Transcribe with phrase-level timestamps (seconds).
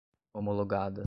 [0.33, 0.99] homologada